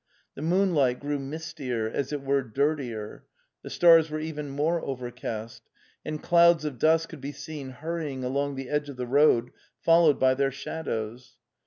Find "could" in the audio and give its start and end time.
7.07-7.21